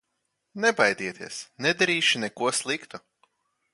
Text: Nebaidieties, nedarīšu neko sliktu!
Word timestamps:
Nebaidieties, 0.63 1.37
nedarīšu 1.67 2.23
neko 2.25 2.51
sliktu! 2.61 3.03